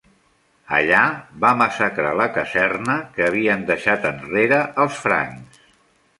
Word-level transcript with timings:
Allà, 0.77 1.01
va 1.43 1.51
massacrar 1.59 2.13
la 2.21 2.27
caserna 2.39 2.97
que 3.19 3.27
havien 3.29 3.63
deixat 3.69 4.09
enrere 4.15 4.65
els 4.87 4.99
francs. 5.05 5.63